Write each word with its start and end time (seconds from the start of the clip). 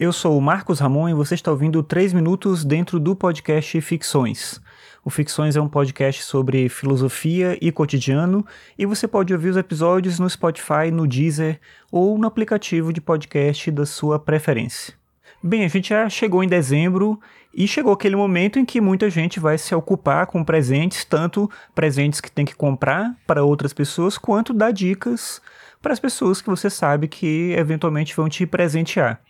Eu 0.00 0.14
sou 0.14 0.38
o 0.38 0.40
Marcos 0.40 0.80
Ramon 0.80 1.10
e 1.10 1.12
você 1.12 1.34
está 1.34 1.50
ouvindo 1.50 1.82
3 1.82 2.14
minutos 2.14 2.64
dentro 2.64 2.98
do 2.98 3.14
podcast 3.14 3.78
Ficções. 3.82 4.58
O 5.04 5.10
Ficções 5.10 5.56
é 5.56 5.60
um 5.60 5.68
podcast 5.68 6.22
sobre 6.22 6.70
filosofia 6.70 7.58
e 7.60 7.70
cotidiano 7.70 8.42
e 8.78 8.86
você 8.86 9.06
pode 9.06 9.34
ouvir 9.34 9.50
os 9.50 9.58
episódios 9.58 10.18
no 10.18 10.30
Spotify, 10.30 10.90
no 10.90 11.06
Deezer 11.06 11.60
ou 11.92 12.16
no 12.16 12.26
aplicativo 12.26 12.94
de 12.94 13.00
podcast 13.02 13.70
da 13.70 13.84
sua 13.84 14.18
preferência. 14.18 14.94
Bem, 15.42 15.66
a 15.66 15.68
gente 15.68 15.90
já 15.90 16.08
chegou 16.08 16.42
em 16.42 16.48
dezembro 16.48 17.20
e 17.52 17.68
chegou 17.68 17.92
aquele 17.92 18.16
momento 18.16 18.58
em 18.58 18.64
que 18.64 18.80
muita 18.80 19.10
gente 19.10 19.38
vai 19.38 19.58
se 19.58 19.74
ocupar 19.74 20.26
com 20.28 20.42
presentes, 20.42 21.04
tanto 21.04 21.50
presentes 21.74 22.22
que 22.22 22.32
tem 22.32 22.46
que 22.46 22.54
comprar 22.54 23.14
para 23.26 23.44
outras 23.44 23.74
pessoas, 23.74 24.16
quanto 24.16 24.54
dar 24.54 24.70
dicas 24.70 25.42
para 25.82 25.92
as 25.92 26.00
pessoas 26.00 26.40
que 26.40 26.48
você 26.48 26.70
sabe 26.70 27.06
que 27.06 27.52
eventualmente 27.52 28.16
vão 28.16 28.30
te 28.30 28.46
presentear. 28.46 29.20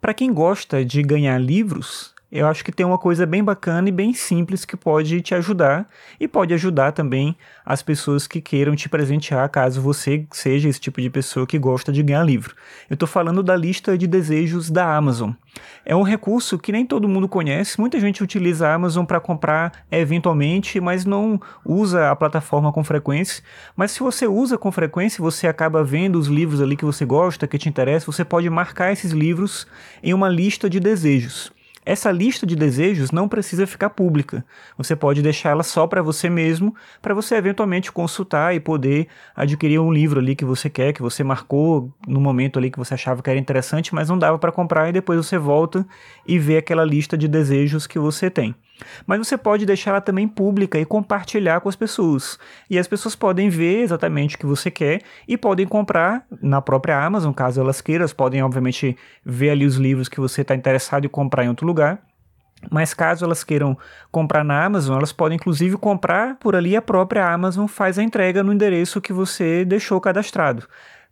Para 0.00 0.14
quem 0.14 0.32
gosta 0.32 0.84
de 0.84 1.02
ganhar 1.02 1.38
livros, 1.38 2.14
eu 2.30 2.46
acho 2.46 2.64
que 2.64 2.70
tem 2.70 2.86
uma 2.86 2.98
coisa 2.98 3.26
bem 3.26 3.42
bacana 3.42 3.88
e 3.88 3.92
bem 3.92 4.14
simples 4.14 4.64
que 4.64 4.76
pode 4.76 5.20
te 5.22 5.34
ajudar 5.34 5.88
e 6.20 6.28
pode 6.28 6.54
ajudar 6.54 6.92
também 6.92 7.36
as 7.66 7.82
pessoas 7.82 8.24
que 8.24 8.40
queiram 8.40 8.76
te 8.76 8.88
presentear, 8.88 9.48
caso 9.48 9.82
você 9.82 10.24
seja 10.30 10.68
esse 10.68 10.78
tipo 10.78 11.00
de 11.00 11.10
pessoa 11.10 11.48
que 11.48 11.58
gosta 11.58 11.90
de 11.90 12.00
ganhar 12.00 12.22
livro. 12.22 12.54
Eu 12.88 12.94
estou 12.94 13.08
falando 13.08 13.42
da 13.42 13.56
lista 13.56 13.98
de 13.98 14.06
desejos 14.06 14.70
da 14.70 14.96
Amazon. 14.96 15.32
É 15.90 15.96
um 15.96 16.02
recurso 16.02 16.58
que 16.58 16.70
nem 16.70 16.84
todo 16.84 17.08
mundo 17.08 17.26
conhece, 17.26 17.80
muita 17.80 17.98
gente 17.98 18.22
utiliza 18.22 18.68
a 18.68 18.74
Amazon 18.74 19.06
para 19.06 19.18
comprar 19.18 19.72
eventualmente, 19.90 20.78
mas 20.82 21.06
não 21.06 21.40
usa 21.64 22.10
a 22.10 22.14
plataforma 22.14 22.70
com 22.70 22.84
frequência. 22.84 23.42
Mas 23.74 23.92
se 23.92 24.00
você 24.00 24.26
usa 24.26 24.58
com 24.58 24.70
frequência, 24.70 25.22
você 25.22 25.48
acaba 25.48 25.82
vendo 25.82 26.18
os 26.18 26.26
livros 26.26 26.60
ali 26.60 26.76
que 26.76 26.84
você 26.84 27.06
gosta, 27.06 27.48
que 27.48 27.56
te 27.56 27.70
interessa, 27.70 28.04
você 28.04 28.22
pode 28.22 28.50
marcar 28.50 28.92
esses 28.92 29.12
livros 29.12 29.66
em 30.02 30.12
uma 30.12 30.28
lista 30.28 30.68
de 30.68 30.78
desejos. 30.78 31.50
Essa 31.88 32.10
lista 32.10 32.46
de 32.46 32.54
desejos 32.54 33.10
não 33.10 33.26
precisa 33.26 33.66
ficar 33.66 33.88
pública. 33.88 34.44
Você 34.76 34.94
pode 34.94 35.22
deixá-la 35.22 35.62
só 35.62 35.86
para 35.86 36.02
você 36.02 36.28
mesmo, 36.28 36.74
para 37.00 37.14
você 37.14 37.34
eventualmente 37.34 37.90
consultar 37.90 38.54
e 38.54 38.60
poder 38.60 39.08
adquirir 39.34 39.78
um 39.78 39.90
livro 39.90 40.20
ali 40.20 40.36
que 40.36 40.44
você 40.44 40.68
quer, 40.68 40.92
que 40.92 41.00
você 41.00 41.24
marcou 41.24 41.90
no 42.06 42.20
momento 42.20 42.58
ali 42.58 42.70
que 42.70 42.78
você 42.78 42.92
achava 42.92 43.22
que 43.22 43.30
era 43.30 43.38
interessante, 43.38 43.94
mas 43.94 44.10
não 44.10 44.18
dava 44.18 44.38
para 44.38 44.52
comprar 44.52 44.90
e 44.90 44.92
depois 44.92 45.24
você 45.24 45.38
volta 45.38 45.86
e 46.26 46.38
vê 46.38 46.58
aquela 46.58 46.84
lista 46.84 47.16
de 47.16 47.26
desejos 47.26 47.86
que 47.86 47.98
você 47.98 48.28
tem. 48.28 48.54
Mas 49.06 49.18
você 49.18 49.36
pode 49.36 49.66
deixar 49.66 49.90
ela 49.90 50.00
também 50.00 50.26
pública 50.28 50.78
e 50.78 50.84
compartilhar 50.84 51.60
com 51.60 51.68
as 51.68 51.76
pessoas. 51.76 52.38
E 52.68 52.78
as 52.78 52.86
pessoas 52.86 53.14
podem 53.16 53.48
ver 53.48 53.82
exatamente 53.82 54.36
o 54.36 54.38
que 54.38 54.46
você 54.46 54.70
quer 54.70 55.02
e 55.26 55.36
podem 55.36 55.66
comprar 55.66 56.24
na 56.42 56.60
própria 56.60 57.02
Amazon, 57.02 57.32
caso 57.32 57.60
elas 57.60 57.80
queiram. 57.80 58.06
Podem, 58.08 58.42
obviamente, 58.42 58.96
ver 59.24 59.50
ali 59.50 59.66
os 59.66 59.76
livros 59.76 60.08
que 60.08 60.20
você 60.20 60.42
está 60.42 60.54
interessado 60.54 61.04
em 61.04 61.08
comprar 61.08 61.44
em 61.44 61.48
outro 61.48 61.66
lugar. 61.66 62.00
Mas 62.70 62.92
caso 62.92 63.24
elas 63.24 63.44
queiram 63.44 63.78
comprar 64.10 64.44
na 64.44 64.64
Amazon, 64.64 64.96
elas 64.96 65.12
podem 65.12 65.36
inclusive 65.36 65.76
comprar 65.76 66.36
por 66.36 66.56
ali 66.56 66.76
a 66.76 66.82
própria 66.82 67.32
Amazon 67.32 67.66
faz 67.66 67.98
a 67.98 68.02
entrega 68.02 68.42
no 68.42 68.52
endereço 68.52 69.00
que 69.00 69.12
você 69.12 69.64
deixou 69.64 70.00
cadastrado. 70.00 70.66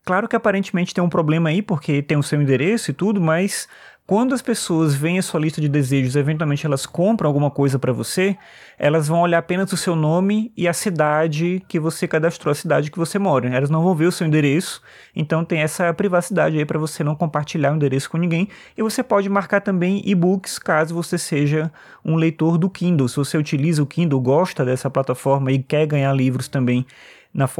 Claro 0.04 0.28
que 0.28 0.36
aparentemente 0.36 0.94
tem 0.94 1.02
um 1.02 1.08
problema 1.08 1.48
aí, 1.48 1.60
porque 1.60 2.00
tem 2.00 2.16
o 2.16 2.22
seu 2.22 2.40
endereço 2.40 2.90
e 2.90 2.94
tudo, 2.94 3.20
mas 3.20 3.68
quando 4.06 4.34
as 4.34 4.40
pessoas 4.40 4.94
veem 4.94 5.18
a 5.18 5.22
sua 5.22 5.40
lista 5.40 5.60
de 5.60 5.68
desejos, 5.68 6.14
eventualmente 6.14 6.64
elas 6.64 6.86
compram 6.86 7.26
alguma 7.26 7.50
coisa 7.50 7.76
para 7.76 7.92
você, 7.92 8.36
elas 8.78 9.08
vão 9.08 9.20
olhar 9.20 9.38
apenas 9.38 9.72
o 9.72 9.76
seu 9.76 9.96
nome 9.96 10.52
e 10.56 10.68
a 10.68 10.72
cidade 10.72 11.60
que 11.66 11.80
você 11.80 12.06
cadastrou, 12.06 12.52
a 12.52 12.54
cidade 12.54 12.88
que 12.88 12.98
você 12.98 13.18
mora. 13.18 13.48
Elas 13.48 13.68
não 13.68 13.82
vão 13.82 13.96
ver 13.96 14.06
o 14.06 14.12
seu 14.12 14.24
endereço, 14.24 14.80
então 15.14 15.44
tem 15.44 15.58
essa 15.58 15.92
privacidade 15.92 16.56
aí 16.56 16.64
para 16.64 16.78
você 16.78 17.02
não 17.02 17.16
compartilhar 17.16 17.72
o 17.72 17.76
endereço 17.76 18.08
com 18.08 18.16
ninguém. 18.16 18.48
E 18.76 18.82
você 18.82 19.02
pode 19.02 19.28
marcar 19.28 19.60
também 19.60 20.00
e-books 20.04 20.56
caso 20.56 20.94
você 20.94 21.18
seja 21.18 21.72
um 22.04 22.14
leitor 22.14 22.58
do 22.58 22.70
Kindle. 22.70 23.08
Se 23.08 23.16
você 23.16 23.36
utiliza 23.36 23.82
o 23.82 23.86
Kindle, 23.86 24.20
gosta 24.20 24.64
dessa 24.64 24.88
plataforma 24.88 25.50
e 25.50 25.58
quer 25.58 25.84
ganhar 25.84 26.12
livros 26.12 26.46
também 26.46 26.86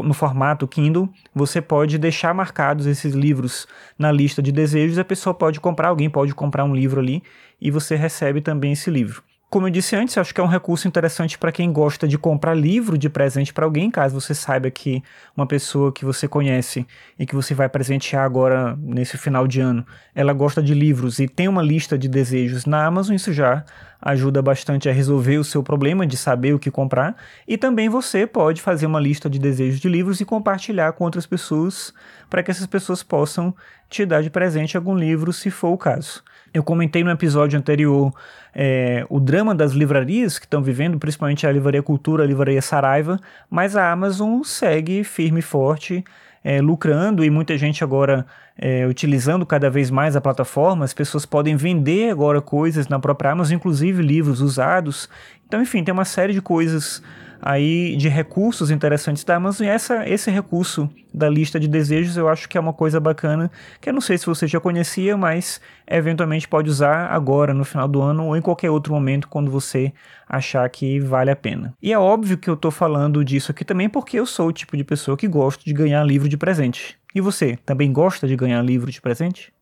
no 0.03 0.15
formato 0.15 0.67
Kindle, 0.67 1.09
você 1.35 1.61
pode 1.61 1.99
deixar 1.99 2.35
marcados 2.35 2.87
esses 2.87 3.15
livros 3.15 3.69
na 3.99 4.11
lista 4.11 4.41
de 4.41 4.51
desejos. 4.51 4.99
A 4.99 5.05
pessoa 5.05 5.35
pode 5.35 5.61
comprar, 5.61 5.89
alguém 5.89 6.09
pode 6.09 6.35
comprar 6.35 6.65
um 6.65 6.75
livro 6.75 7.01
ali 7.01 7.23
e 7.61 7.71
você 7.71 7.95
recebe 7.95 8.41
também 8.41 8.73
esse 8.73 8.91
livro. 8.91 9.23
Como 9.49 9.69
eu 9.69 9.71
disse 9.71 9.95
antes, 9.95 10.19
acho 10.19 10.35
que 10.35 10.41
é 10.41 10.45
um 10.45 10.49
recurso 10.49 10.89
interessante 10.89 11.39
para 11.39 11.53
quem 11.53 11.73
gosta 11.73 12.09
de 12.09 12.19
comprar 12.19 12.53
livro 12.53 12.99
de 12.99 13.09
presente 13.09 13.55
para 13.55 13.65
alguém, 13.65 13.91
caso 13.93 14.21
você 14.21 14.35
saiba 14.35 14.69
que 14.73 15.03
uma 15.37 15.47
pessoa 15.47 15.93
que 15.93 16.05
você 16.05 16.27
conhece 16.27 16.85
e 17.17 17.25
que 17.25 17.35
você 17.35 17.55
vai 17.55 17.69
presentear 17.69 18.25
agora 18.25 18.77
nesse 18.77 19.17
final 19.17 19.47
de 19.47 19.61
ano, 19.61 19.87
ela 20.17 20.33
gosta 20.33 20.61
de 20.61 20.75
livros 20.75 21.21
e 21.21 21.29
tem 21.29 21.47
uma 21.47 21.63
lista 21.63 21.97
de 21.97 22.09
desejos 22.09 22.67
na 22.67 22.85
Amazon, 22.85 23.15
isso 23.15 23.33
já 23.33 23.65
ajuda 24.06 24.41
bastante 24.41 24.89
a 24.89 24.93
resolver 24.93 25.37
o 25.37 25.43
seu 25.43 25.65
problema 25.65 26.06
de 26.06 26.17
saber 26.17 26.55
o 26.55 26.61
que 26.61 26.71
comprar. 26.71 27.17
E 27.47 27.59
também 27.59 27.89
você 27.89 28.25
pode 28.25 28.62
fazer 28.62 28.87
uma 28.87 29.00
lista 29.00 29.28
de 29.28 29.37
desejos 29.37 29.81
de 29.81 29.89
livros 29.89 30.21
e 30.21 30.25
compartilhar 30.25 30.93
com 30.93 31.03
outras 31.03 31.27
pessoas 31.27 31.93
para 32.31 32.41
que 32.41 32.50
essas 32.50 32.66
pessoas 32.66 33.03
possam 33.03 33.53
te 33.91 34.06
dar 34.06 34.22
de 34.22 34.31
presente 34.31 34.77
algum 34.77 34.95
livro, 34.95 35.33
se 35.33 35.50
for 35.50 35.71
o 35.71 35.78
caso. 35.78 36.22
Eu 36.55 36.62
comentei 36.62 37.03
no 37.03 37.11
episódio 37.11 37.59
anterior 37.59 38.12
é, 38.55 39.05
o 39.11 39.19
drama 39.19 39.55
das 39.55 39.72
livrarias 39.72 40.39
que 40.39 40.47
estão 40.47 40.62
vivendo, 40.62 40.99
principalmente 40.99 41.45
a 41.45 41.50
Livraria 41.50 41.83
Cultura, 41.83 42.22
a 42.22 42.27
Livraria 42.27 42.62
Saraiva, 42.62 43.19
mas 43.50 43.77
a 43.77 43.91
Amazon 43.91 44.43
segue 44.45 45.03
firme 45.03 45.41
e 45.41 45.43
forte, 45.43 46.05
é, 46.47 46.61
lucrando 46.61 47.25
e 47.25 47.29
muita 47.29 47.59
gente 47.59 47.83
agora 47.83 48.25
é, 48.57 48.87
utilizando 48.87 49.45
cada 49.45 49.69
vez 49.69 49.91
mais 49.91 50.15
a 50.15 50.21
plataforma. 50.21 50.84
As 50.84 50.95
pessoas 50.95 51.27
podem 51.27 51.57
vender 51.57 52.09
agora 52.09 52.41
coisas 52.41 52.87
na 52.87 53.01
própria 53.01 53.33
Amazon, 53.33 53.57
inclusive 53.57 54.01
livros 54.01 54.41
usados. 54.41 55.09
Então, 55.45 55.61
enfim, 55.61 55.83
tem 55.83 55.93
uma 55.93 56.05
série 56.05 56.33
de 56.33 56.41
coisas 56.41 57.03
aí 57.41 57.97
de 57.97 58.09
recursos 58.09 58.71
interessantes 58.71 59.25
da 59.25 59.37
Amazon. 59.37 59.67
E 59.67 59.71
essa, 59.71 60.09
esse 60.09 60.31
recurso 60.31 60.89
da 61.13 61.29
lista 61.29 61.59
de 61.59 61.67
desejos 61.67 62.17
eu 62.17 62.29
acho 62.29 62.49
que 62.49 62.59
é 62.59 62.61
uma 62.61 62.73
coisa 62.73 63.01
bacana, 63.01 63.51
que 63.81 63.89
eu 63.89 63.93
não 63.95 64.01
sei 64.01 64.19
se 64.19 64.27
você 64.27 64.47
já 64.47 64.61
conhecia, 64.61 65.17
mas 65.17 65.61
eventualmente 65.87 66.47
pode 66.47 66.69
usar 66.69 67.07
agora, 67.07 67.55
no 67.55 67.65
final 67.65 67.89
do 67.89 68.03
ano, 68.03 68.27
ou 68.27 68.37
em 68.37 68.43
qualquer 68.43 68.71
outro 68.71 68.93
momento, 68.93 69.29
quando 69.29 69.51
você 69.51 69.93
achar 70.29 70.69
que 70.69 71.01
vale 71.01 71.31
a 71.31 71.37
pena. 71.37 71.75
E 71.81 71.93
é 71.93 71.99
óbvio 71.99 72.37
que 72.37 72.51
eu 72.51 72.55
estou 72.55 72.71
falando 72.71 73.25
disso 73.25 73.51
aqui 73.51 73.65
também 73.65 73.89
porque 73.89 74.19
eu 74.19 74.27
sou 74.27 74.49
o 74.49 74.53
tipo 74.53 74.77
de 74.77 74.85
pessoa 74.85 75.17
que 75.17 75.27
gosta 75.27 75.65
de 75.65 75.73
ganhar 75.73 76.05
livro 76.05 76.29
de 76.29 76.37
presente. 76.37 76.99
E 77.15 77.21
você, 77.21 77.57
também 77.65 77.91
gosta 77.93 78.27
de 78.27 78.37
ganhar 78.37 78.61
livro 78.61 78.91
de 78.91 79.01
presente? 79.01 79.56